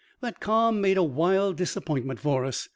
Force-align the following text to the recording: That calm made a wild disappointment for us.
That 0.21 0.39
calm 0.39 0.81
made 0.81 0.97
a 0.97 1.03
wild 1.03 1.57
disappointment 1.57 2.19
for 2.19 2.43
us. 2.43 2.67